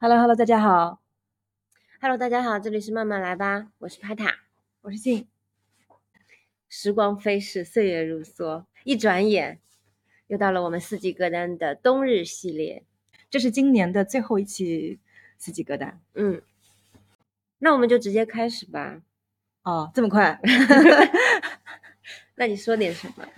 [0.00, 1.02] Hello，Hello，大家好。
[2.00, 4.32] Hello，大家好，这里是慢慢来吧，我是帕塔。
[4.82, 5.26] 我是静。
[6.68, 9.60] 时光飞逝，岁月如梭，一转眼
[10.28, 12.84] 又到了我们四季歌单的冬日系列。
[13.28, 15.00] 这是今年的最后一期
[15.36, 16.00] 四季歌单。
[16.14, 16.42] 嗯，
[17.58, 19.02] 那我们就直接开始吧。
[19.64, 20.40] 哦，这么快？
[22.36, 23.28] 那你说点什么？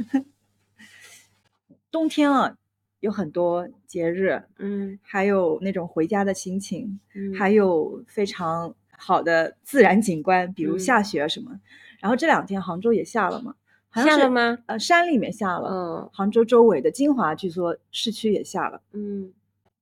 [1.90, 2.58] 冬天啊，
[3.00, 11.58] 有很多节日，嗯还有那种回家的心情，嗯，还有非常好的自然景观，比如嗯下雪什么。
[11.98, 13.54] 然后这两天杭州也下了嘛？
[13.88, 14.30] 好像是下了？
[14.30, 14.58] 吗？
[14.66, 15.68] 呃，山里面下了。
[15.70, 18.80] 嗯杭州周围的金华，据说市区也下了。
[18.92, 19.32] 嗯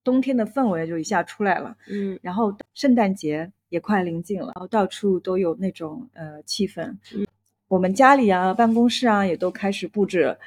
[0.03, 1.77] 冬天的氛围就一下出来了。
[1.89, 6.97] 嗯然后圣诞节也快临近了，然后到处都有那种呃气氛。
[7.15, 7.27] 嗯
[7.67, 10.39] 我们家里啊、办公室啊也都开始布置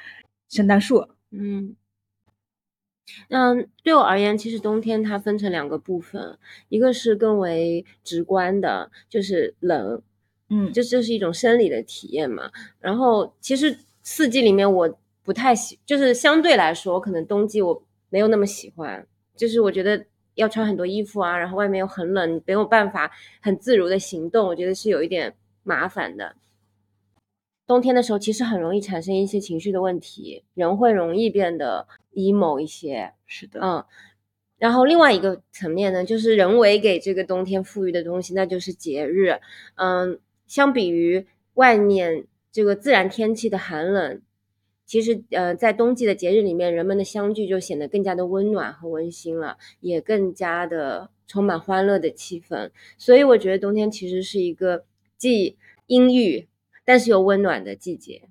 [0.48, 1.06] 圣诞树。
[1.30, 1.76] 嗯。
[3.28, 6.38] 嗯，对我而言，其实冬天它分成两个部分，
[6.68, 10.00] 一个是更为直观的，就是冷，
[10.48, 12.50] 嗯，这这是一种生理的体验嘛。
[12.80, 25.34] 然后其实四季里面我不太喜，就是相对来说，可能冬季我没有那么喜欢，就是我觉得要穿很多衣服啊，然后外面又很冷，没有办法很自如的行动，我觉得是有一点
[25.64, 26.36] 麻烦的。
[27.72, 33.14] 冬天的时候，其实很容易产生一些情绪的问题，人会容易变得 emo 一些。
[33.24, 33.82] 是的，嗯，
[34.58, 39.40] 然后另外一个层面呢，就是人为给这个冬天赋予的东西，那就是节日。
[39.76, 44.20] 嗯，相比于外面这个自然天气的寒冷，
[44.84, 52.70] 其实呃，在冬季的节日里面，人们的相聚就显得更加的温暖和温馨了，也更加的充满欢乐的气氛。
[52.98, 54.84] 所以我觉得冬天其实是一个
[55.16, 55.56] 既
[55.86, 56.46] 阴郁
[56.84, 58.28] 但是有温暖的季节。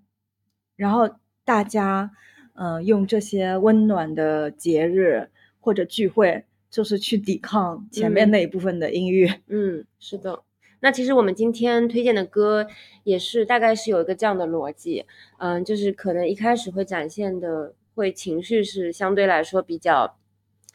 [0.76, 1.10] 然后
[1.46, 2.12] 大家
[2.54, 9.32] 嗯、呃用这些温暖的节日或者聚会，就是去抵抗前面嗯那一部分的阴郁。
[9.48, 10.44] 嗯，是的。
[10.80, 12.68] 那其实我们今天推荐的歌
[13.04, 15.06] 也是大概是有一个这样的逻辑，
[15.38, 20.18] 嗯，就是可能一开始会展现的会情绪是相对来说比较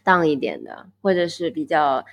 [0.05, 2.05] 荡一点的，或者是比较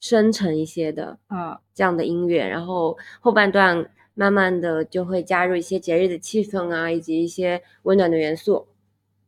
[0.00, 8.68] 深沉一些的啊，这样的音乐，然后后半段慢慢的就会加入一些节日的气氛啊，以及一些温暖的元素。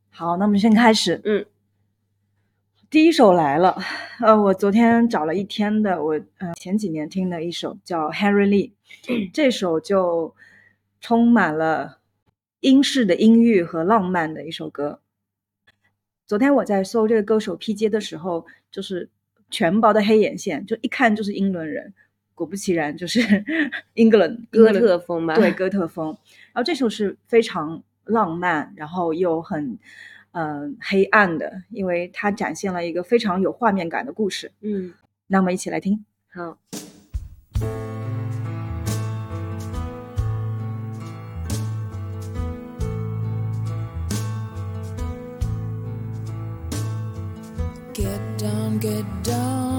[0.09, 1.19] 好，那我们先开始。
[1.25, 1.45] 嗯，
[2.89, 3.77] 第一首来了，
[4.21, 8.71] 呃，我昨天找了一天的，我呃前几年听的一首叫 Harry Lee，
[9.33, 10.33] 这首就
[11.01, 11.99] 充满了
[12.61, 15.01] 英式的音域和浪漫的一首歌。
[16.27, 19.09] 昨天我在搜这个歌手 P J 的时候，就是
[19.49, 21.93] 全包的黑眼线，就一看就是英伦人，
[22.35, 23.19] 果不其然就是
[23.95, 26.07] England 哥特风吧，对，哥特风。
[26.53, 29.79] 然后这首是非常浪漫，然后又很
[30.33, 34.51] 嗯、呃黑暗的，因为它展现了一个非常有画面感的故事。
[34.61, 34.93] 嗯，
[35.27, 36.05] 那我们一起来听。
[36.31, 36.57] 好。
[47.95, 49.74] Get down, get down,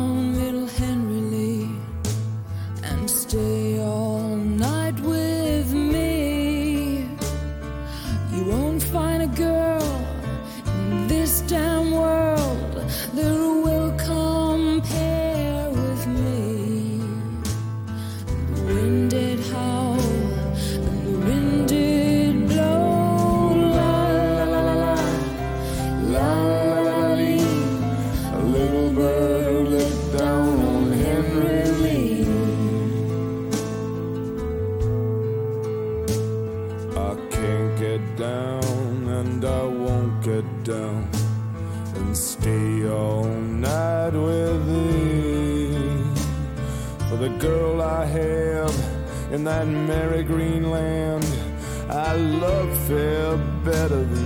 [49.47, 51.25] that merry green land,
[51.89, 54.26] I love fair better than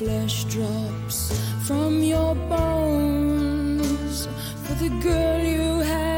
[0.00, 1.18] Flesh drops
[1.66, 4.26] from your bones.
[4.64, 6.09] For the girl you have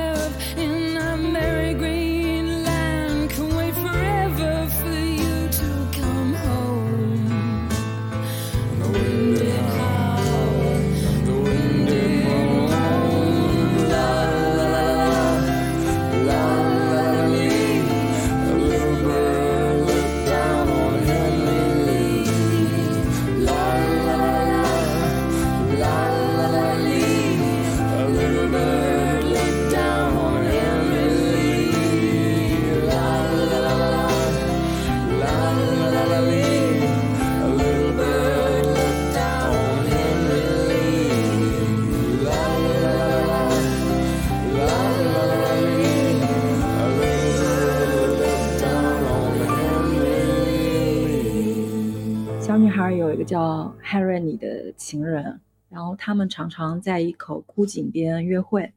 [53.25, 58.73] 叫 Harry 的情人，然后他们常常在一口枯井边约会，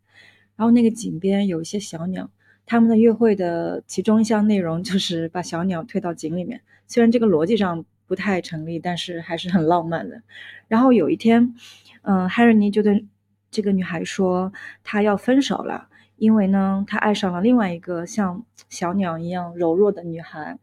[0.56, 2.30] 然后那个井边有一些小鸟，
[2.66, 6.62] 他们的约会的其中一项内容就是把小鸟推到井里面。
[6.88, 10.22] 虽然这个逻辑上不太成立，但是还是很浪漫的。
[10.68, 11.56] 然后有一天，
[12.04, 13.06] 嗯、h a r r y 就对
[13.50, 14.54] 这个女孩说，
[14.84, 20.60] 他要分手了，因为呢，他爱上了另外一个像小鸟一样柔弱的女孩。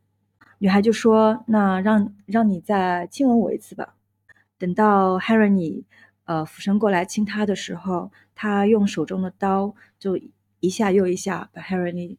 [0.63, 3.97] 女孩就说：“那让让你再亲吻我一次吧。”
[4.57, 5.83] 等到 Harry
[6.25, 10.17] 呃俯身过来亲她的时候，他用手中的刀就
[10.61, 12.17] 一下又一下把 Harry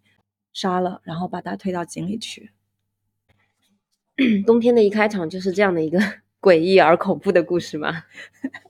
[0.51, 2.51] 杀了，然后把他推到井里去。
[4.45, 5.97] 冬天的一开场就是这样的一个
[6.41, 8.03] 诡异而恐怖的故事吗？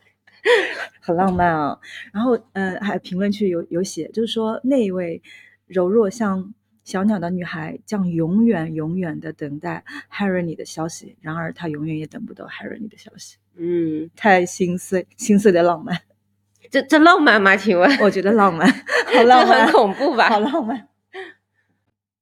[1.02, 1.80] 很浪漫啊。
[2.12, 5.24] 然后，呃，还评论区有有写，就是说那一位
[5.66, 16.02] 柔弱像小鸟的女孩将永远永远的等待 Harry 的消息，然而她永远也等不到 Harry 的消息，嗯，太心碎，心碎的浪漫，
[16.70, 17.56] 这这浪漫吗？
[17.56, 18.68] 请问， 我觉得浪漫，
[19.16, 20.30] 好浪漫，很恐怖吧？
[20.30, 20.90] 好浪漫。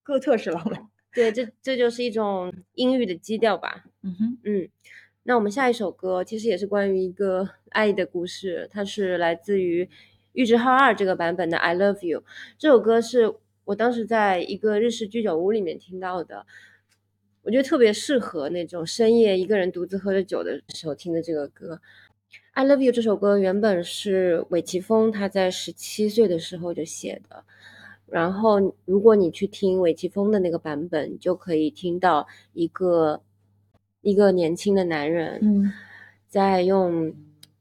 [0.03, 3.85] 哥特式浪漫，对，这这就是一种阴郁的基调吧。
[4.03, 4.69] 嗯哼，嗯，
[5.23, 9.89] 那我们下一首歌其实也是关于一个爱的故事，它是来自于
[10.33, 12.19] 玉置浩二这个版本的《I Love You》。
[12.57, 13.33] 这首歌是
[13.65, 16.45] 我当时在一个日式居酒屋里面听到的，
[17.43, 21.79] 我觉得特别适合那种深夜一个人独自喝着酒的时候听的这个歌。
[22.53, 27.43] 《I Love You》这首歌原本是韦奇峰他在十七岁的时候就写的，
[28.07, 33.21] 然后如果你去听韦奇峰的那个版本，就可以听到一个
[34.01, 35.71] 一个年轻的男人，嗯，
[36.27, 37.13] 在用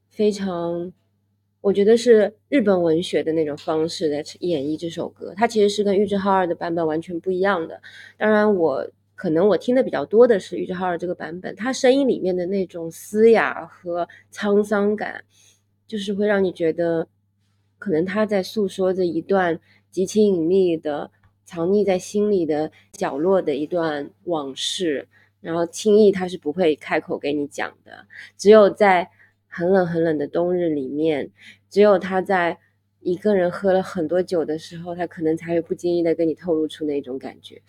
[0.09, 0.91] 非常，
[1.61, 5.33] 我觉得是日本文学的那种方式在演绎这首歌。
[5.37, 7.79] 它其实是跟玉置浩二的版本完全不一样的。
[8.17, 15.23] 当然我，可能我听的比较多的是玉置浩二这个版本，他声音里面的那种嘶哑和沧桑感，
[15.85, 17.07] 就是会让你觉得，
[17.77, 19.59] 可能他在诉说着一段
[19.91, 21.11] 极其隐秘的、
[21.45, 25.07] 藏匿在心里的角落的一段往事。
[25.41, 28.05] 然后轻易他是不会开口给你讲的，
[28.37, 29.09] 只有在
[29.50, 31.30] 很冷很冷的冬日里面，
[31.70, 32.58] 只有他在
[33.00, 37.62] 一个人喝了很多酒的时候，他可能才会不经意的跟你透露出那种感觉。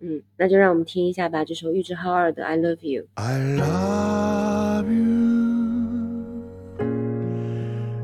[0.00, 3.02] 嗯，那就让我们听一下吧，这首玉置浩二的《I Love You》。
[3.14, 5.10] I love you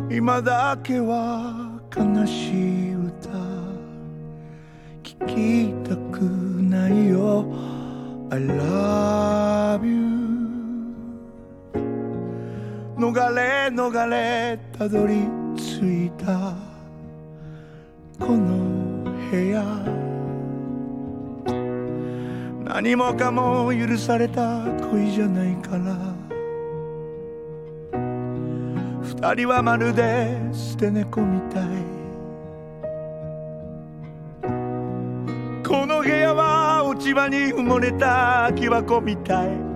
[0.08, 3.30] 今だけは悲しい歌
[5.02, 7.46] 聞きたくないよ
[8.30, 10.19] I love you
[13.01, 15.23] 逃れ逃れたどり
[15.57, 16.53] 着いた。
[18.23, 19.63] この部屋。
[22.63, 25.97] 何もかも許された恋じゃないから。
[29.01, 31.63] 二人はまるで捨て猫みたい。
[35.67, 39.70] この部屋は落ち葉に埋もれた木箱みたい。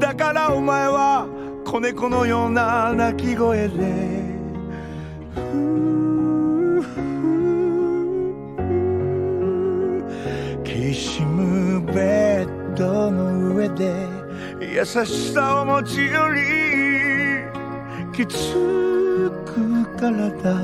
[0.00, 1.28] だからお前は
[1.64, 4.36] 子猫のような鳴き声で。
[5.32, 7.06] ふうふう
[10.64, 14.08] きしむベッドの上で
[14.60, 16.40] 優しさを持ち寄り
[18.12, 18.54] きつ
[19.44, 20.54] く体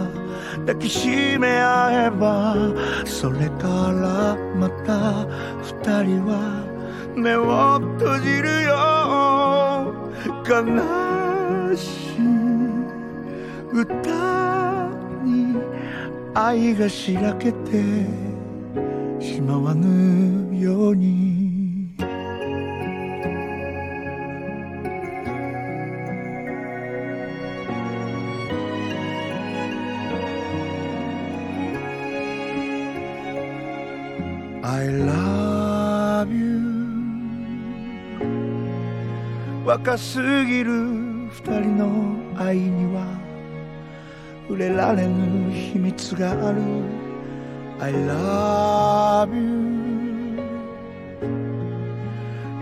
[0.66, 2.56] 抱きしめ合えば
[3.06, 5.26] それからまた
[5.62, 6.71] 二人は
[7.14, 9.94] 目を閉じるよ。
[10.48, 12.22] 悲しい
[13.72, 14.90] 歌
[15.24, 15.56] に
[16.34, 18.06] 愛がしらけて
[19.20, 20.31] しまわぬ。
[39.72, 40.70] 若すぎる。
[40.70, 41.86] 二人の
[42.36, 43.06] 愛には。
[44.46, 46.60] 触れられぬ秘密がある。
[47.80, 50.42] I love you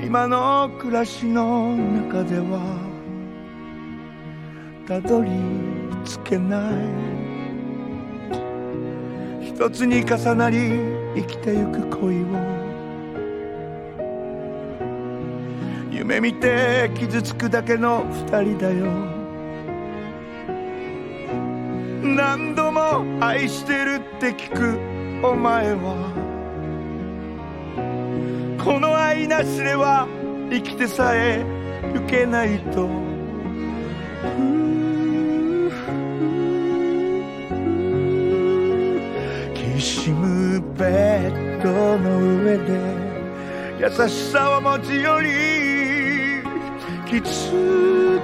[0.07, 2.79] 今の暮らしの中では。
[4.87, 5.33] たどり
[6.05, 6.75] 着けない。
[9.49, 10.79] 一つに重なり
[11.17, 12.60] 生きてゆく恋を。
[16.11, 18.87] 夢見て傷つくだけの二人だよ。
[22.03, 24.77] 何度も愛してるって聞く
[25.25, 26.13] お前は。
[28.59, 30.09] この愛なしでは
[30.51, 31.45] 生きてさえ
[31.95, 32.89] ゆけないと。
[39.55, 43.01] きしむベッドの上で
[43.79, 45.70] 優しさは持ちより
[47.11, 47.51] きつ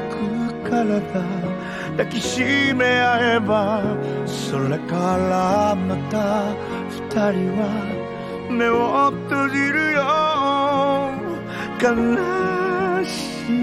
[0.08, 1.00] く体。
[1.96, 2.40] 抱きし
[2.74, 3.82] め合えば
[4.26, 6.54] それからまた
[6.90, 7.62] 二人は
[8.48, 10.04] 目を閉じるよ。
[11.82, 11.84] 悲
[13.04, 13.16] し
[13.50, 13.54] い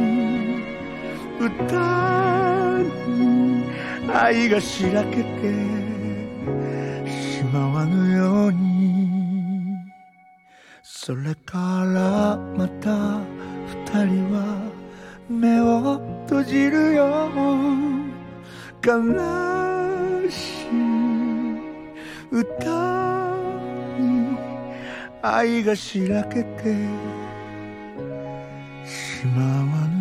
[1.39, 3.63] 歌に
[4.12, 5.24] 愛がしらけて
[7.08, 8.84] しまわぬように。
[10.82, 13.22] それからまた
[13.94, 14.73] 二人は
[15.40, 17.28] 目を閉じるよ
[18.86, 20.70] 悲しい
[22.32, 23.36] 歌
[23.98, 24.38] に
[25.22, 26.75] 愛がしらけて
[28.86, 29.92] しまわない。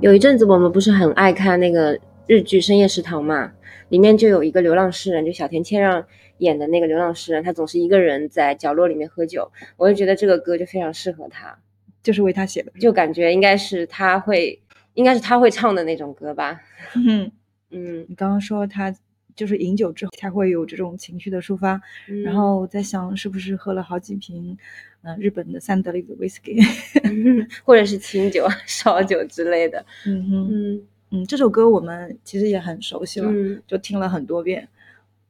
[0.00, 3.52] 有一阵子我们不是很爱看那个日剧《深夜食堂》嘛，
[3.88, 6.06] 里面就有一个流浪诗人，就小田切让
[6.38, 11.58] 演的那个流浪诗人，他总是一个人在角落里面喝酒，我就觉得这个歌就非常适合他，
[12.00, 12.70] 就是为他写的。
[12.78, 14.62] 就感觉应该是他会，
[14.94, 16.60] 应该是他会唱的那种歌吧。
[16.94, 17.32] 嗯，
[17.70, 18.94] 嗯，你刚刚说他
[19.38, 24.58] 就是饮酒之后才会有这种情绪的抒发，嗯然后我在想是不是喝了好几瓶，
[25.02, 26.58] 嗯、日本的三得利的 whisky。
[27.64, 29.86] 或者是清酒、烧酒之类的。
[30.04, 34.68] 嗯哼，嗯嗯，这首歌我们其实也很熟悉了，嗯就听了很多遍，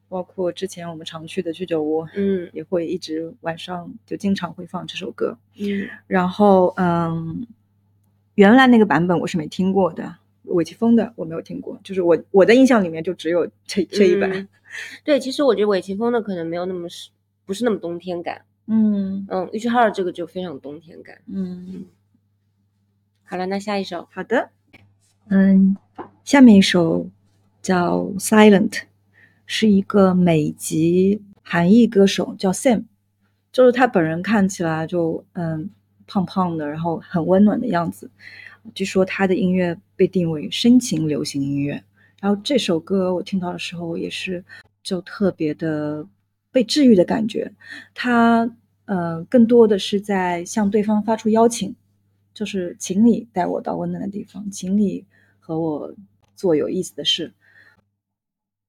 [0.09, 5.37] 包括之前我们常去的居酒屋，嗯也会一直晚上就经常会放这首歌。
[5.61, 7.47] 嗯然后，嗯，
[8.37, 10.17] 原来那个版本我是没听过的，
[10.49, 14.31] 韦奇峰的我没有听过，就是我我的印象里面就只有这这一版。
[14.31, 14.49] 嗯
[15.02, 17.09] 对，其实我觉得尾奇峰的可能没有那么是
[17.47, 18.43] 不是那么冬天感。
[18.67, 21.19] 嗯嗯，玉置浩二这个就非常冬天感。
[21.26, 21.87] 嗯，
[23.25, 24.07] 好了，那下一首。
[24.12, 24.50] 好的，
[25.28, 25.75] 嗯，
[26.23, 27.09] 下面一首
[27.62, 28.69] 叫《Silent》，
[29.47, 32.85] 是一个美籍韩裔歌手，叫 Sam，
[33.50, 35.71] 就是他本人看起来就嗯
[36.07, 38.11] 胖胖的，然后很温暖的样子。
[38.75, 41.82] 据说他的音乐被定为深情流行音乐，
[42.20, 44.44] 然后这首歌我听到的时候也是
[44.82, 46.06] 就特别的
[46.50, 47.52] 被治愈的感觉。
[47.94, 48.50] 他
[48.87, 51.75] 呃更多的是在向对方发出邀请，
[52.34, 55.04] 就是请你带我到温暖的地方，请你
[55.38, 55.94] 和我
[56.37, 57.32] 做有意思的事。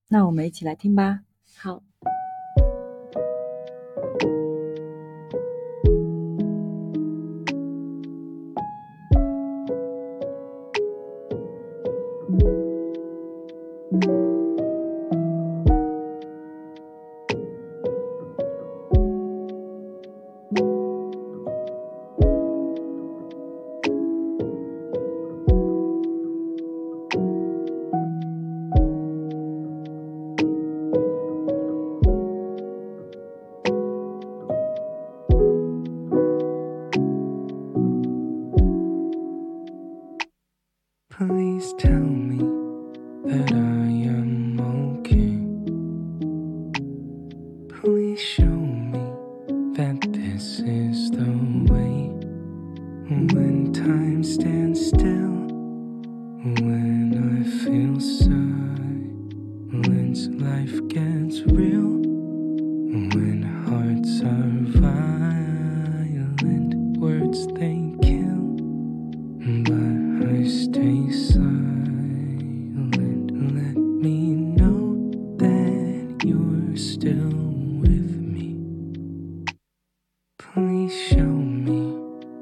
[0.08, 1.22] 那我们一起来听吧。
[1.56, 1.84] 好。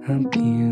[0.09, 0.66] appear.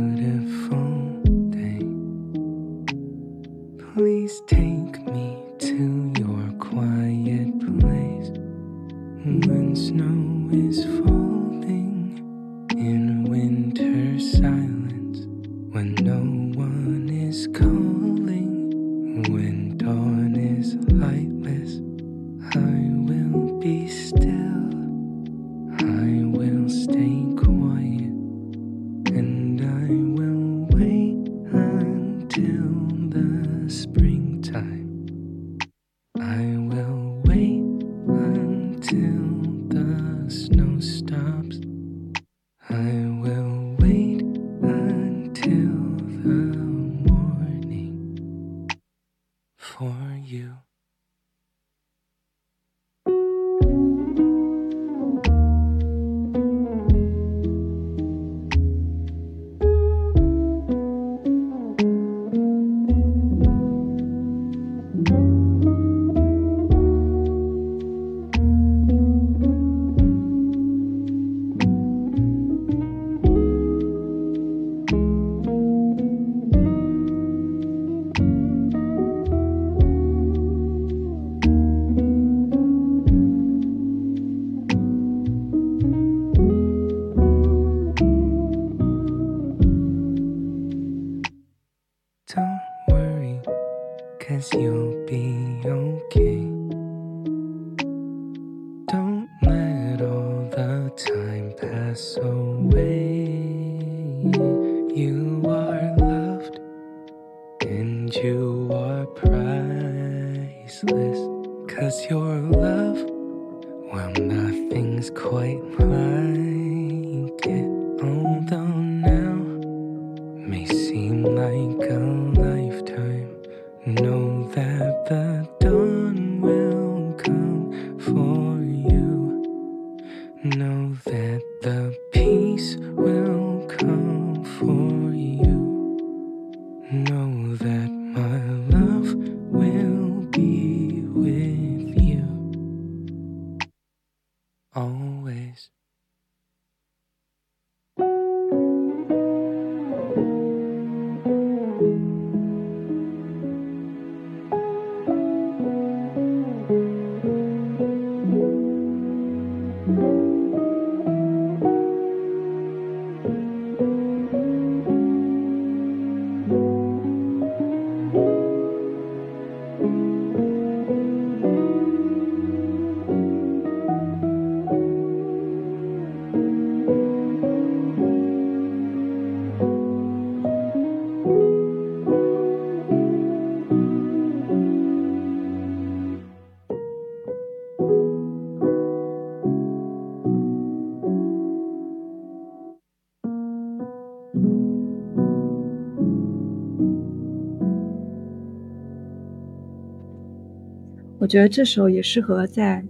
[201.26, 202.86] 我觉得这首也适合在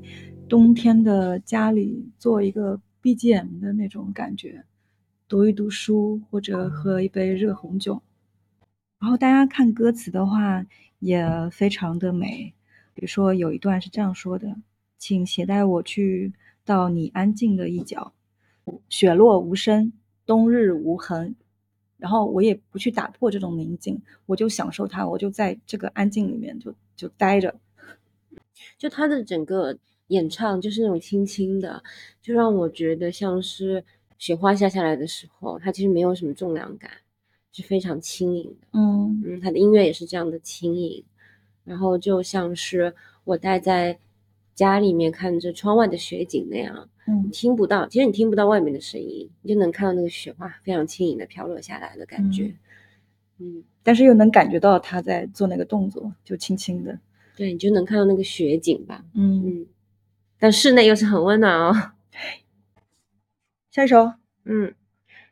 [0.50, 4.66] 冬天的家里做一个 BGM 的那种感觉，
[5.30, 8.02] 读一读书或者喝一杯热红酒。
[9.00, 10.66] 然后大家看歌词的话
[11.00, 12.54] 也非常的美，
[12.94, 14.58] 比如说有一段是这样说的
[15.00, 16.34] ：“请携带我去
[16.66, 18.12] 到你安静的一角，
[18.90, 19.94] 雪落无声，
[20.26, 21.38] 冬日无痕。”
[21.96, 27.56] 然后我也不去打破这种宁静，我就享受它，我就在这个安静里面就就待着。
[28.78, 31.82] 就他的整个演唱就是那种轻轻的，
[32.22, 33.84] 就让我觉得像是
[34.18, 36.92] 雪花下下来的时候，它其实没有什么重量感，
[37.52, 38.68] 是非常轻盈的。
[38.74, 41.04] 嗯嗯，他的音乐也是这样的轻盈，
[41.64, 43.98] 然后就像是我待在
[44.54, 52.54] 家里面看着窗外的雪景那样，嗯听不到，其实你听不到外面的声音，你就能看到那个雪花非常轻盈的飘落下来的感觉。
[53.40, 56.98] 嗯，但是又能感觉到他在做那个动作，就轻轻的。
[57.36, 59.04] 对，你就能看到那个雪景吧。
[59.14, 59.66] 嗯，嗯，
[60.40, 61.74] 但室内又是很温暖哦。
[63.72, 64.14] 下一首，
[64.46, 64.74] 嗯，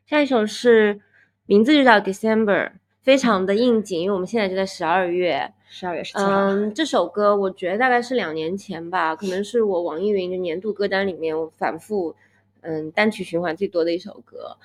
[0.06, 1.00] 下一首是
[1.46, 5.52] 名字就叫 December，非常的应景，因为我们现在就在十二月。
[5.66, 6.30] 十二月十七号。
[6.30, 12.14] 嗯，这首歌我觉得大概是两年前吧，可能是我网易云的年度歌单里面我反复
[12.60, 14.56] 嗯单曲循环最多的一首歌。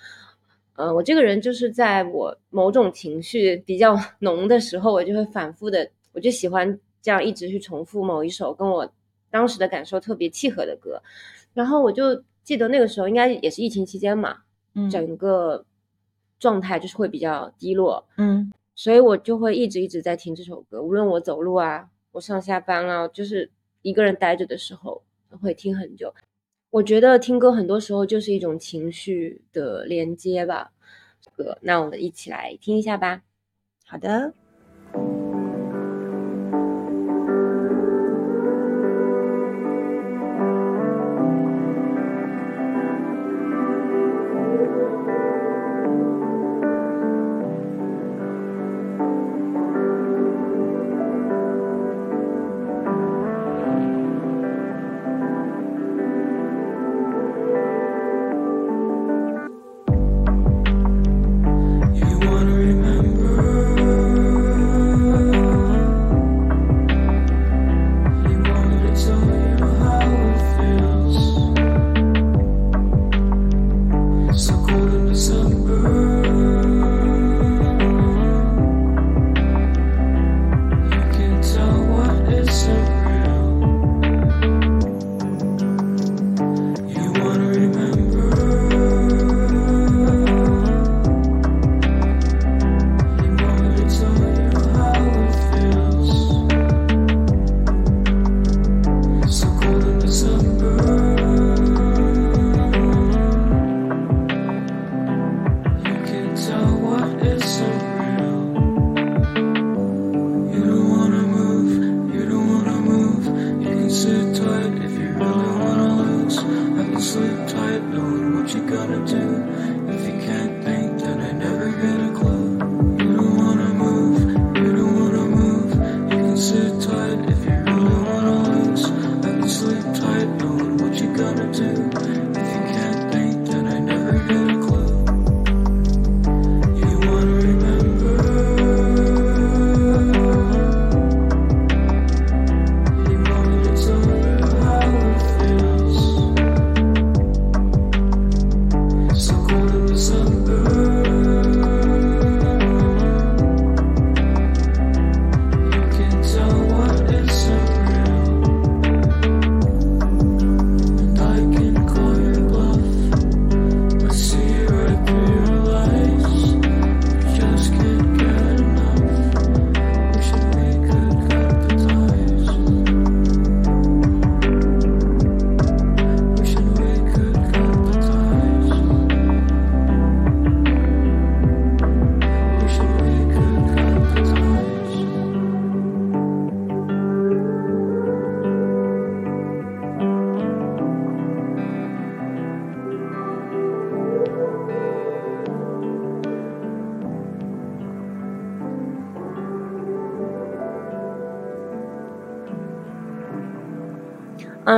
[0.75, 8.91] 呃，我这个人就是在我某种情绪比较 浓的时候，我就会反复的，我就喜欢这样一直去重复某一首跟我
[9.29, 11.01] 当时的感受特别契合的歌。
[11.53, 14.39] 然后我就记得那个时候应该也是疫情期间嘛，
[14.75, 15.65] 嗯整个
[16.39, 25.03] 状态就是会比较低落，嗯所以我就会一直一直在听这首歌，无论我走路啊，我上下班啊，就是一个人待着的时候
[25.41, 26.13] 会听很久。
[26.69, 30.71] 我觉得听歌很多时候就是一种情绪的连接吧。
[31.35, 33.21] 歌，那我们一起来听一下吧。
[33.85, 34.33] 好的。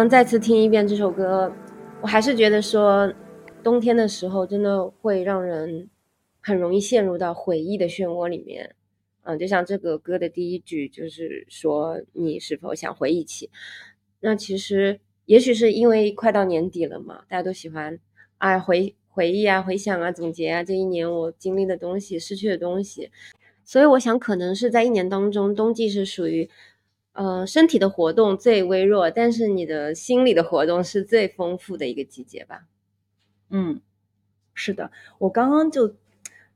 [0.09, 1.51] 再次听一遍这首歌，
[2.01, 3.11] 我还是觉得说，
[3.63, 5.89] 冬天的时候真的会让人
[6.39, 8.75] 很容易陷入到回忆的漩涡里面。
[9.23, 13.49] 嗯，就像这个歌的第一句就是说你是否想回忆起？
[14.19, 17.99] 那其实也许是因为快到年底了嘛，大家都喜欢
[18.39, 23.11] 啊回回忆啊、回想啊、总结啊这一年我经历的东西、失去的东西，
[23.63, 26.49] 所以我想可能是在一年当中，冬季是属于
[27.13, 32.65] 呃身体的活动最微弱，但是你的心理的活动是最丰富的一个季节吧。
[33.49, 33.81] 嗯，
[34.53, 35.95] 是的，我刚刚就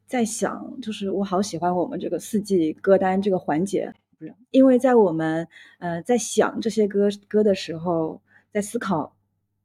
[0.06, 5.48] 在想，就是我好喜欢我们这个四季歌单这个环节，不是因为在我们
[5.80, 9.16] 呃在想这些歌歌的时候，在思考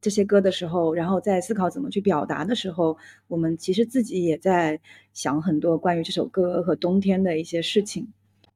[0.00, 2.96] 这些歌的时候，然后在思考怎么去表达的时候，
[3.28, 4.80] 我们其实自己也在
[5.12, 8.08] 想很多关于这首歌和冬天的一些事情。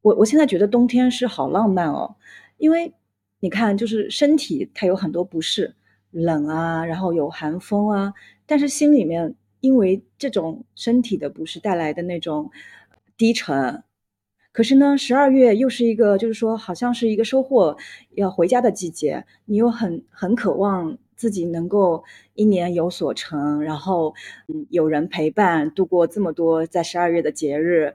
[0.04, 2.14] 我我现在觉得冬天是好浪漫哦，
[2.58, 2.92] 因为
[3.40, 5.74] 你看，就是身体它有很多不适，
[6.10, 8.12] 冷啊，然后有寒风啊，
[8.44, 12.50] 但是心里面因为这种身体的不适带来的那种
[13.16, 13.82] 低沉，
[14.52, 17.78] 可是呢，十二月又是一个，就是说，好像是一个收获
[18.10, 24.14] 要回家的季节，你又很很渴望自己能够一年有所成，然后
[24.48, 27.94] 嗯，有人陪伴度过这么多在十二月的节日，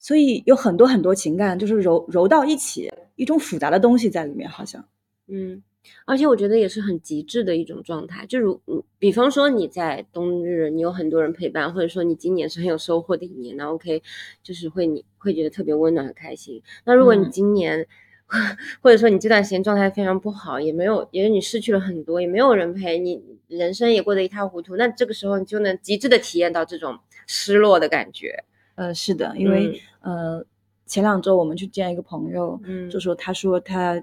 [0.00, 4.84] 所以有很多很多情感就是揉揉到一起，一种复杂的东西在里面，好像。
[5.28, 5.62] 嗯，
[6.06, 8.24] 而且我觉得也是很极致的一种状态。
[8.26, 14.02] 就如，嗯比方说你在冬日，你有很多人陪伴，或者说你今年是很有收获的一年，那 OK，
[14.42, 16.60] 就是会你会觉得特别温暖很开心。
[16.84, 17.86] 那如果你嗯今年，
[18.80, 28.44] 或者说你这段时间状态非常不好，也没有，也你失去了很多，也没有人陪你，人生也过得一塌糊涂，那这个时候你就能极致的体验到这种失落的感觉。
[28.74, 30.44] 呃，是的，因为、呃，
[30.86, 32.88] 前两周我们去见一个朋友，嗯。
[32.90, 34.02] 就说他说他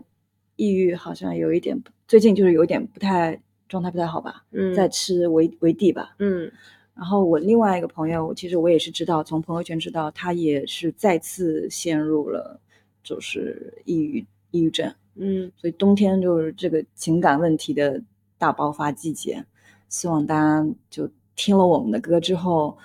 [0.55, 4.73] 抑郁好像有一点不，最近就是有一点不太状态不太好吧，嗯。
[4.73, 6.15] 在吃维维 D 吧。
[6.19, 6.51] 嗯。
[6.95, 12.59] 然后我另外一个朋友，其实我也是知道，从朋友圈知道，他也是再次陷入了
[13.03, 14.93] 就是抑郁抑郁症。
[15.15, 15.51] 嗯。
[15.57, 18.01] 所以冬天就是这个情感问题的
[18.37, 19.45] 大爆发季节，
[19.89, 22.77] 希望大家就听了我们的歌之后，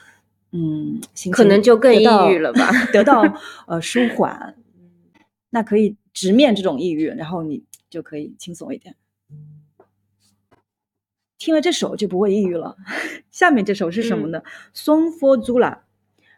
[0.52, 3.22] 嗯，心可能就更抑郁了吧得到
[3.66, 4.54] 呃舒缓，
[5.50, 8.94] 那可以直面这种抑郁，然后你就可以轻松一点。
[11.38, 12.76] 听了这首就不会抑郁了。
[13.32, 14.42] 下面这首是什么呢？
[14.72, 15.78] 松 for Zula，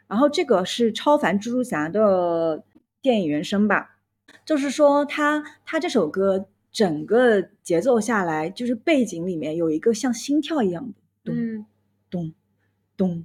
[0.07, 2.65] 然后这个是超凡蜘蛛侠的
[3.03, 3.99] 电影原声吧。
[4.47, 11.67] 就是说他他这首歌整个节奏下来，就是背景里面有一个像心跳一样的咚嗯
[12.09, 12.33] 咚
[12.97, 13.25] 咚，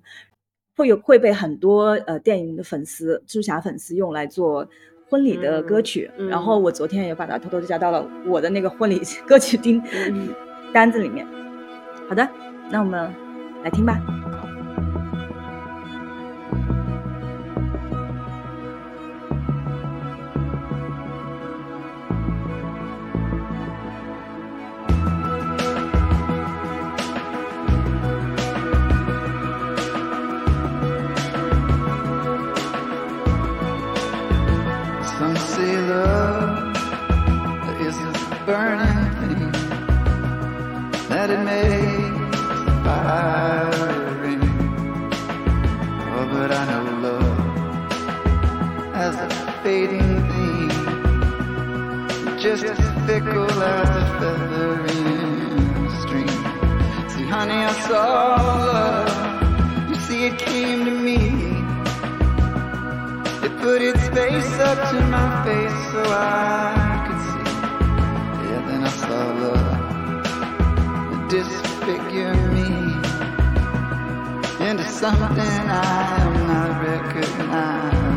[0.80, 4.65] 会有会被很多呃电影的粉丝、蜘蛛侠粉丝用来做
[5.10, 6.10] 婚礼的歌曲。
[6.30, 10.30] 然后我昨天也把它偷偷地加到了我的那个婚礼 歌曲丁嗯
[10.74, 11.28] 单子里面。
[12.08, 12.26] 好的，
[12.72, 13.13] 那我们
[13.62, 14.18] 来听吧。
[46.50, 47.40] But I know love
[48.96, 49.30] as a
[49.62, 50.72] fading thing,
[52.40, 55.06] just as fickle as a feather in
[55.86, 56.40] a stream.
[57.12, 58.04] See, honey, I saw
[58.74, 59.90] love.
[59.90, 61.20] You see, it came to me.
[63.46, 67.52] It put its face up to my face so I could see.
[68.48, 69.70] Yeah, then I saw love
[71.30, 72.79] disfigure me
[74.69, 78.09] into something I am not recognizing.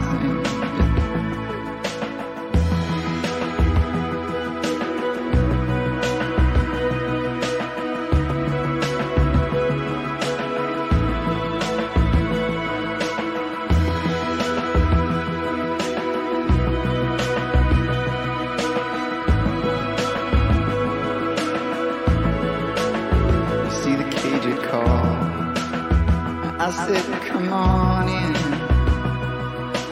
[27.01, 28.37] Said, come on in.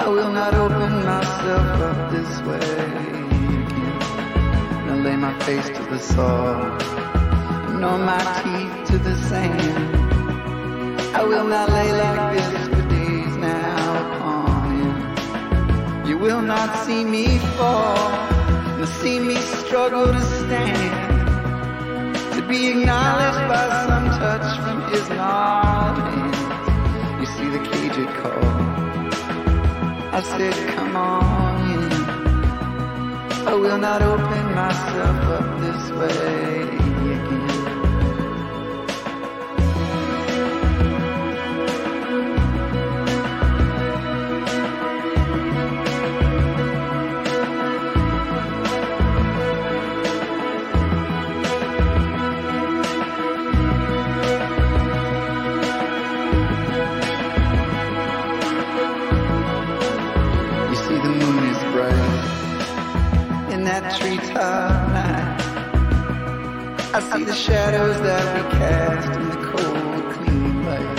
[0.05, 3.67] I will not open myself up this way again.
[4.87, 6.79] Now lay my face to the saw,
[7.81, 9.97] nor my teeth to the sand.
[11.15, 16.07] I will not lay like this for days now upon him.
[16.07, 18.11] You will not see me fall,
[18.77, 21.11] nor see me struggle to stand
[22.35, 25.70] to be acknowledged by some touch from his gnarled
[30.13, 31.93] I said, come on in.
[33.47, 36.80] I will not open myself up this way
[67.13, 70.99] see the shadows that we cast in the cold, clean light.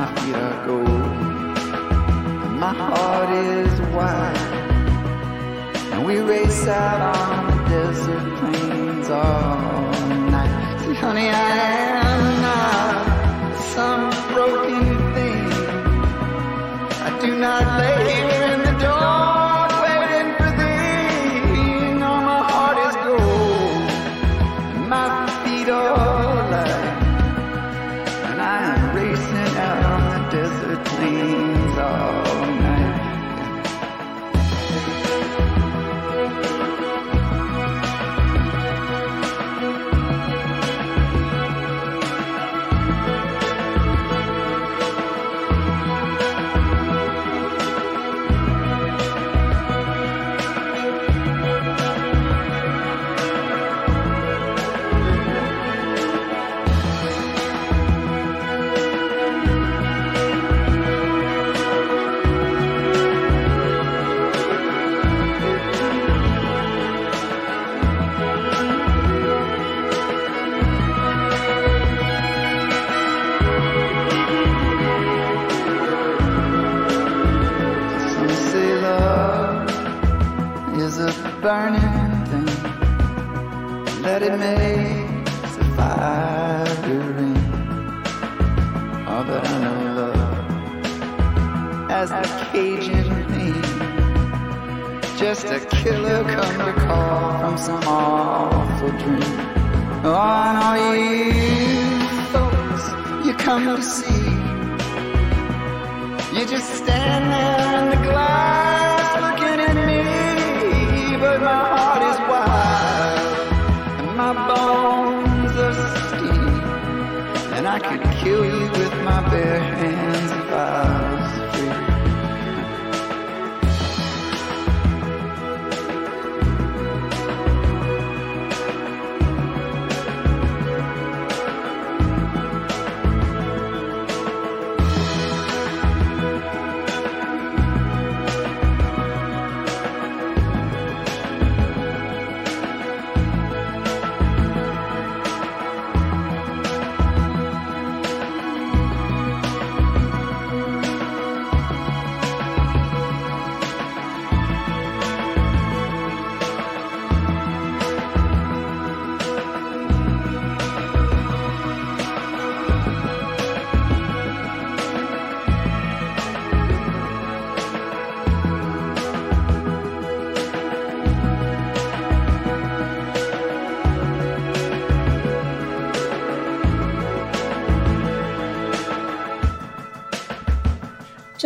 [0.00, 0.88] My feet are gold,
[2.44, 4.48] and my heart is white.
[5.92, 9.90] And we race out on the desert plains all
[10.36, 10.80] night.
[10.80, 11.50] See, honey, I
[12.08, 15.52] am not some broken thing.
[17.06, 18.29] I do not lay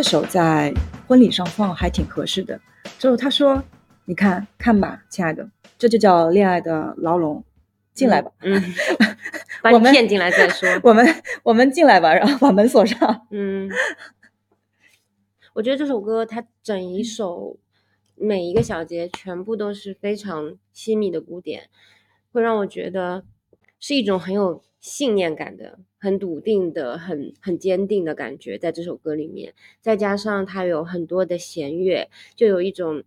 [0.05, 0.73] 首在
[1.09, 2.61] 婚礼上放还挺合适的。
[2.99, 3.65] 之后他说
[4.05, 7.43] ：“你看看吧，亲爱的，这就叫恋爱的牢笼，
[7.95, 8.31] 进来吧。
[8.43, 8.63] 嗯，
[9.63, 10.69] 把你骗进来再说。
[10.83, 11.05] 我们
[11.43, 13.27] 我们进来吧，然后把门锁上。
[13.31, 13.71] 嗯，
[15.55, 17.59] 我觉得这首歌它整一首
[18.15, 21.71] 每一个小节全部都是非常细密的鼓点，
[22.31, 23.25] 会让我觉得
[23.81, 33.03] 是一种很有信念感的、很笃定的、很很坚定的感觉，在这首歌里面，再加上它有很多的弦乐，就有一种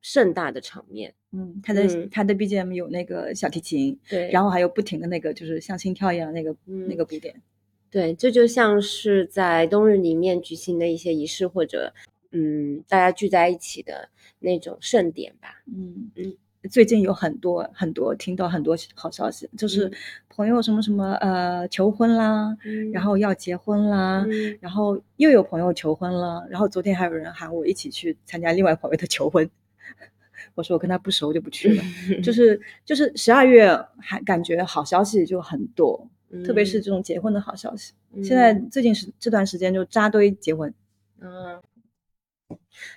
[0.00, 1.14] 盛大的场面。
[1.32, 7.42] 嗯，他的、嗯他的 BGM 有那个小提琴，对，然后还有不停的那个就是像心跳一样那个、那嗯个鼓点。
[7.90, 11.92] 对，这就像是在冬日里面举行的一些仪式，或者
[12.30, 15.62] 嗯，大家聚在一起的那种盛典吧。
[15.66, 16.36] 嗯嗯，
[16.70, 19.92] 最近有很多很多听到很多好消息，就是嗯
[20.38, 22.92] 朋友什么什么呃求婚啦，嗯。
[22.92, 24.56] 然后要结婚啦，嗯。
[24.60, 29.50] 然后又有朋友求婚了，然后昨天还有人喊我一起去参加另外朋友的求婚，
[30.54, 31.82] 我说我跟他不熟就不去了，
[32.22, 36.08] 就是就是十二月还感觉好消息就很多，
[36.46, 37.92] 特别是这种结婚的好消息。
[38.22, 40.72] 现在最近是这段时间就扎堆结婚，
[41.20, 41.60] 嗯，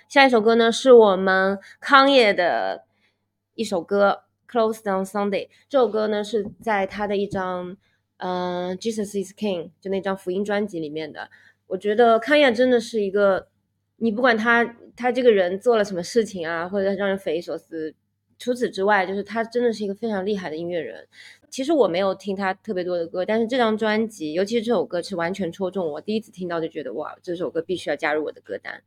[0.08, 2.84] 下一首歌呢是我们康业的
[3.56, 4.10] 一首歌
[4.52, 5.46] 《Close on Sunday》。
[5.70, 7.74] 这首歌呢是在他的一张
[8.18, 11.30] 嗯、《Jesus Is King》就那张福音专辑里面的。
[11.66, 13.48] 我觉得康业真的是一个，
[13.96, 17.94] 你不管他他这个人做了什么事情啊，或者让人匪夷所思，
[18.38, 21.08] 除此之外，就是他真的是一个非常厉害的音乐人。
[21.48, 26.00] 其实我没有听他特别多的歌，但是这张专辑，尤其是这首歌，是完全戳中我。
[26.00, 28.82] 第一次听到就觉得哇，这首歌必须要加入我的歌单。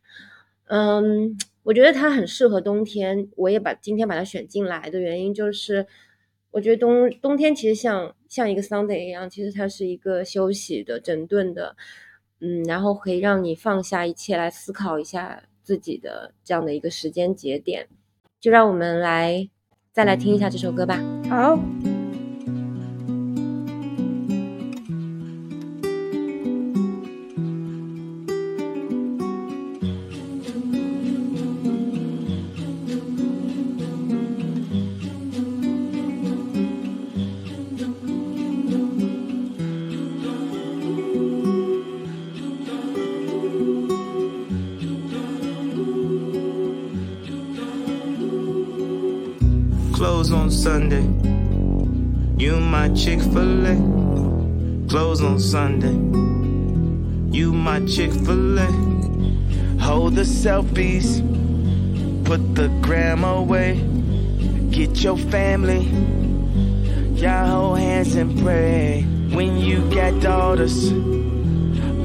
[0.67, 5.87] 嗯，我觉得它很适合冬天，我也把今天把它选进来的原因就是，
[6.51, 11.75] 我觉得冬冬天其实像像一个 Sunday 一样，其实它是一个休息的、整顿的，
[12.39, 17.87] 嗯，然后可以让你放下一切来思考一下自己的这样的一个时间节点。
[18.39, 19.49] 就让我们来
[19.91, 21.01] 再来听一下这首歌吧。
[21.27, 21.59] 好。
[50.65, 51.03] Sunday.
[52.43, 53.75] You my Chick fil A.
[54.89, 55.93] Close on Sunday.
[57.31, 58.65] You my Chick fil A.
[59.79, 61.21] Hold the selfies.
[62.25, 63.75] Put the gram away.
[64.71, 65.83] Get your family.
[67.13, 69.03] Y'all hold hands and pray.
[69.35, 70.91] When you got daughters,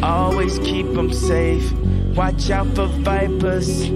[0.03, 1.73] always keep them safe.
[2.15, 3.89] Watch out for vipers.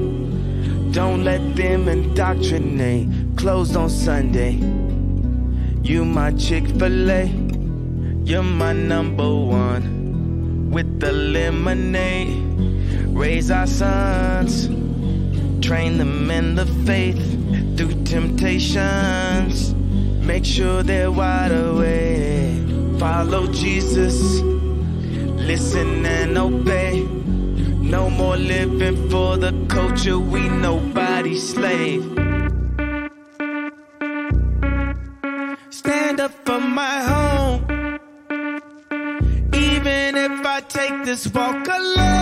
[0.94, 3.23] Don't let them indoctrinate.
[3.44, 4.52] Closed on Sunday.
[5.82, 7.26] You my Chick fil A.
[8.24, 10.70] You're my number one.
[10.70, 12.32] With the lemonade.
[13.08, 14.68] Raise our sons.
[15.60, 17.20] Train them in the faith.
[17.76, 19.74] through temptations.
[20.24, 22.98] Make sure they're wide awake.
[22.98, 24.40] Follow Jesus,
[25.50, 27.02] listen and obey.
[27.02, 32.33] No more living for the culture, we nobody's slave.
[41.14, 42.13] just walk alone.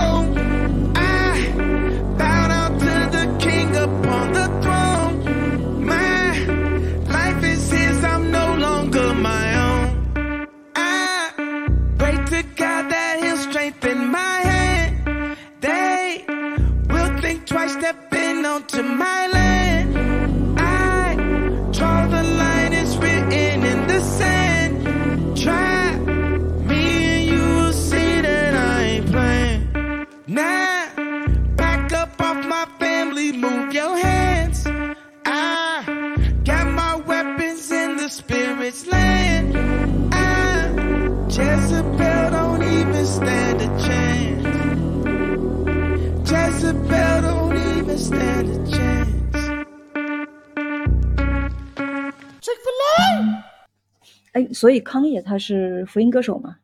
[54.62, 56.58] 所以康也他是福音歌手嘛？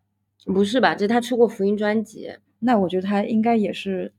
[0.44, 0.94] 不是吧？
[0.94, 2.30] 这他出过福音专辑，
[2.60, 4.12] 那我觉得他应该也是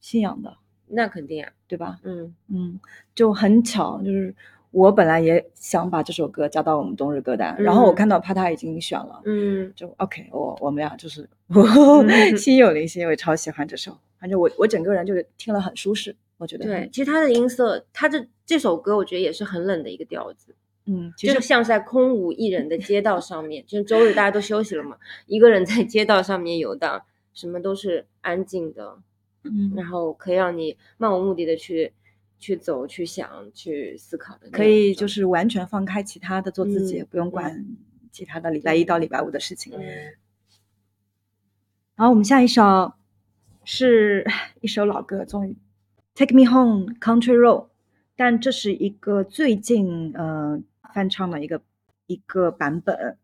[0.00, 0.56] 信仰的，
[0.88, 1.52] 那肯定啊。
[1.68, 2.00] 对吧？
[2.02, 2.80] 嗯嗯，
[3.14, 4.34] 就很巧，就是
[4.72, 11.30] 我本来也想把这首歌加到我们冬日歌单，然后我嗯看到帕塔已经选了，嗯就 OK，我我们俩就是
[12.36, 20.56] 心有灵犀，我也超喜欢这首，反正我我整个人就是听了很舒适，我觉得对，其实他的音色，他这这首歌我觉得也是很冷的一个调子，
[20.92, 28.98] 嗯，其实就像是在空无一人的街道上面，就是周日大家都休息了嘛，一个人在街道上面游荡，什么都是安静的，
[29.44, 31.92] 嗯然后可以让你漫无目的的去
[32.38, 37.64] 去走、去想、去思考的可以就是完全放开其他的做自己，嗯不用管
[38.10, 39.72] 其他的礼拜一到礼拜五的事情。
[39.76, 39.82] 嗯
[41.94, 42.94] 然后我们下一首
[43.64, 44.26] 是
[44.60, 45.52] 一首老歌，终于
[46.14, 47.64] 《Take Me Home Country Road》，
[48.16, 50.60] 但这是一个最近呃
[50.92, 51.60] 翻唱的一个
[52.06, 53.16] 一个版本，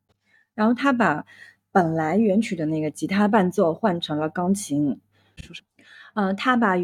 [0.54, 1.24] 然后他把
[1.70, 5.00] 本来原曲的那个吉他伴奏换成了钢琴，
[6.14, 6.74] 呃，他把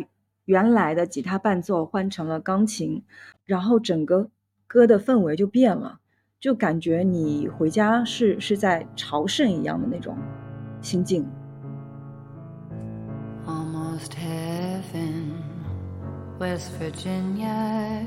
[0.45, 3.03] 原来的吉他伴奏换成了钢琴，
[3.45, 4.31] 然后整个
[4.67, 6.01] 歌的氛围就变了，
[6.39, 10.17] 就感觉你回家是是在朝圣一样的那种
[10.83, 11.27] 心境。
[13.47, 15.33] Almost heaven,
[16.39, 18.07] West Virginia,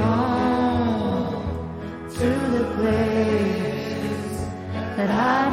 [0.00, 1.68] home
[2.16, 4.40] to the place
[4.96, 5.49] that I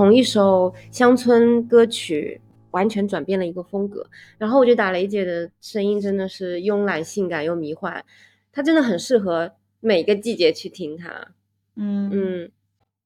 [0.00, 2.40] 从一首乡村歌曲
[2.70, 4.08] 完全转变了一个风格。
[4.38, 8.02] 然后我觉得打雷姐的声音真的是慵懒、性感又迷幻，
[8.50, 11.34] 她真的很适合每个季节去听它。
[11.76, 12.50] 嗯嗯，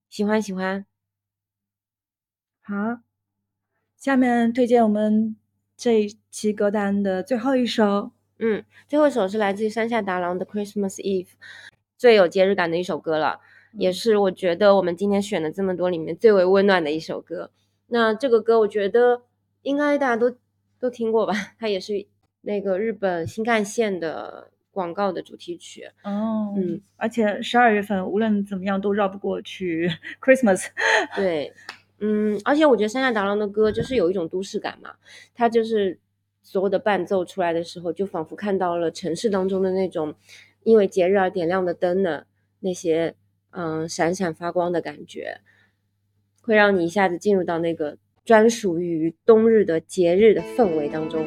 [0.08, 0.86] 喜欢喜欢。
[2.62, 3.00] 好，
[3.96, 5.34] 下面推荐我们
[5.76, 11.26] 这一期歌单的最后一首，嗯，最后一首是来自于山下达郎的《Christmas Eve》，
[11.98, 13.40] 最有节日感的一首歌了，
[13.76, 17.50] 也是我觉得我们今天选的这么多里面最为温暖的一首歌。
[17.88, 19.22] 那这个歌我觉得
[19.62, 20.36] 应该大家都
[20.80, 21.34] 都听过吧？
[21.58, 22.06] 它也是
[22.42, 25.90] 那个日本新干线的广告的主题曲。
[26.02, 30.66] 哦嗯，而且十二月份无论怎么样都绕不过去 Christmas。
[31.16, 31.52] 对，
[32.00, 34.94] 嗯，而且我觉得山下达郎的歌就是有一种都市感嘛，
[35.34, 35.98] 它就是
[36.42, 40.14] 所有的伴奏出来的时候，就仿佛看到了城市当中的那种
[40.62, 42.26] 因为节日而点亮的灯的，
[42.60, 43.14] 那些
[43.54, 45.40] 嗯闪闪发光的感觉，
[46.42, 51.26] 会让你一下子进入到那个专属于冬日的节日的氛围当中。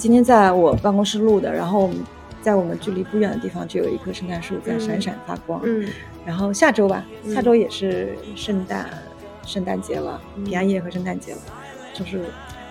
[0.00, 1.98] 今天在我办公室录的，然后我们
[2.40, 5.60] 在我们距离不远的地方就有一棵圣诞树在闪闪发光。
[5.62, 5.86] 嗯
[6.24, 8.88] 然后下周吧，嗯下周也是圣诞
[9.44, 11.38] 圣诞节了，嗯平安夜和圣诞节了，
[11.92, 12.24] 就是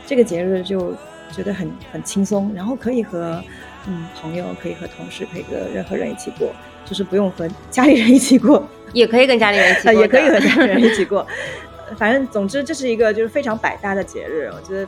[0.08, 0.92] 这个节日就
[1.32, 3.40] 觉得很很轻松，然后可以和
[3.88, 6.52] 嗯朋友，可以和同事，可以和任何人一起过，
[6.84, 11.20] 就是不用和家里人一起过，也可以跟家里人一起啊，过 也可以和家里人一起过。
[11.90, 14.88] 呃反正总之这是一个就是非常百搭的节日，我觉得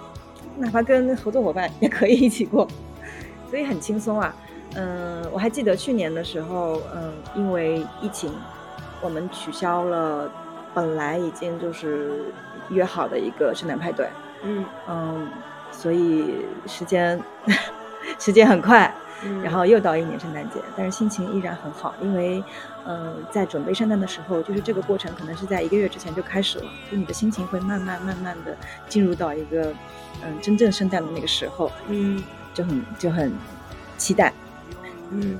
[0.61, 2.67] 哪怕跟合作伙伴也可以一起过，
[3.49, 4.33] 所以很轻松啊。
[4.75, 8.31] 嗯，我还记得去年的时候，嗯，因为疫情，
[9.01, 10.31] 我们取消了
[10.73, 12.31] 本来已经就是
[12.69, 14.07] 约好的一个圣诞派对，
[14.43, 14.63] 嗯。
[14.87, 15.27] 嗯，
[15.71, 17.21] 所以时间
[18.19, 18.93] 时间很快，
[19.23, 22.43] 嗯，然后又到一年圣诞节，但是心情依然很好，因为，
[22.87, 28.55] 嗯、在准备圣诞的时候，就是这个过程可能是在一个月之前就开始了，就你的心情会慢慢慢慢的
[28.87, 29.71] 进入到一个，
[30.23, 32.21] 嗯、真正圣诞的那个时候，嗯
[32.53, 33.31] 就很就很
[33.97, 34.33] 期待。
[35.11, 35.39] 嗯，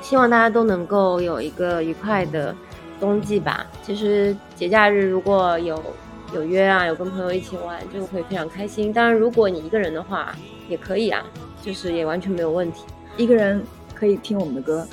[0.00, 2.54] 希望大家都能够有一个愉快的
[2.98, 3.66] 冬季吧。
[3.82, 5.80] 其实节假日如果有
[6.34, 8.92] 有约啊，有跟朋友一起玩，就会非常开心。
[8.92, 10.34] 当然，如果你一个人的话，
[10.68, 11.22] 也可以啊，
[11.62, 12.84] 就是也完全没有问题。
[13.16, 14.86] 一个人可以听我们的歌，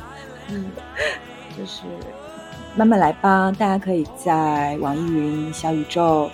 [0.50, 0.72] 嗯
[1.58, 1.84] 就是
[2.76, 3.52] 慢慢来吧。
[3.58, 6.30] 大家可以在网易云、小宇宙、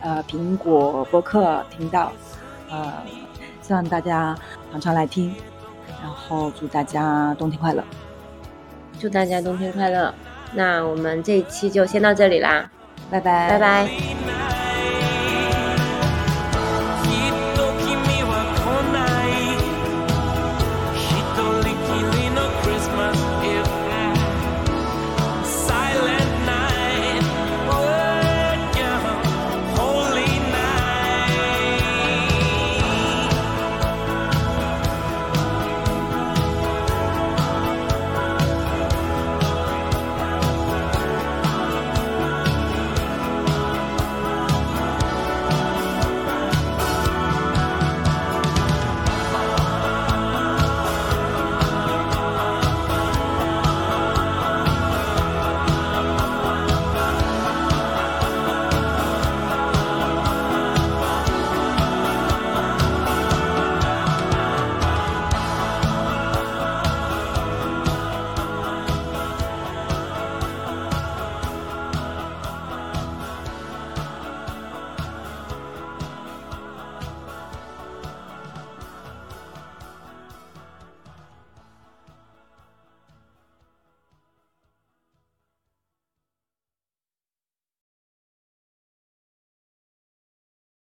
[0.00, 2.12] 呃苹果播客听到，
[2.70, 2.92] 呃，
[3.62, 4.36] 希望大家
[4.70, 5.34] 常常来听，
[6.02, 7.82] 然后祝大家冬天快乐。
[8.98, 10.14] 祝大家冬天快乐。
[10.52, 12.70] 那我们这一期就先到这里啦，
[13.10, 14.09] 拜拜，拜拜。